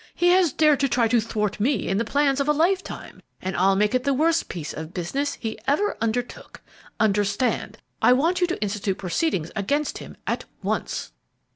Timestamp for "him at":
9.99-10.45